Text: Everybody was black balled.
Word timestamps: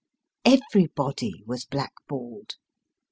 Everybody 0.45 1.43
was 1.45 1.63
black 1.65 1.93
balled. 2.07 2.55